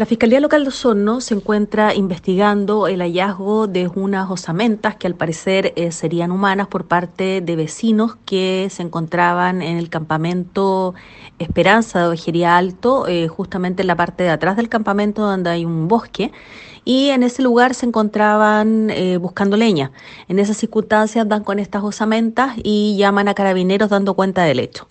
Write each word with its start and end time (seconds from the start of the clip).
La 0.00 0.06
Fiscalía 0.06 0.40
Local 0.40 0.62
de 0.62 0.68
Osorno 0.68 1.20
se 1.20 1.34
encuentra 1.34 1.94
investigando 1.94 2.88
el 2.88 3.02
hallazgo 3.02 3.66
de 3.66 3.86
unas 3.86 4.30
osamentas 4.30 4.96
que 4.96 5.06
al 5.06 5.14
parecer 5.14 5.74
eh, 5.76 5.92
serían 5.92 6.32
humanas 6.32 6.68
por 6.68 6.86
parte 6.86 7.42
de 7.42 7.54
vecinos 7.54 8.16
que 8.24 8.68
se 8.70 8.82
encontraban 8.82 9.60
en 9.60 9.76
el 9.76 9.90
campamento 9.90 10.94
Esperanza 11.38 12.00
de 12.00 12.06
Ovejería 12.06 12.56
Alto, 12.56 13.08
eh, 13.08 13.28
justamente 13.28 13.82
en 13.82 13.88
la 13.88 13.96
parte 13.96 14.22
de 14.22 14.30
atrás 14.30 14.56
del 14.56 14.70
campamento 14.70 15.20
donde 15.20 15.50
hay 15.50 15.66
un 15.66 15.86
bosque 15.86 16.32
y 16.86 17.10
en 17.10 17.22
ese 17.22 17.42
lugar 17.42 17.74
se 17.74 17.84
encontraban 17.84 18.88
eh, 18.88 19.18
buscando 19.18 19.58
leña. 19.58 19.92
En 20.28 20.38
esas 20.38 20.56
circunstancias 20.56 21.28
dan 21.28 21.44
con 21.44 21.58
estas 21.58 21.82
osamentas 21.82 22.54
y 22.64 22.96
llaman 22.96 23.28
a 23.28 23.34
carabineros 23.34 23.90
dando 23.90 24.14
cuenta 24.14 24.44
del 24.44 24.60
hecho. 24.60 24.88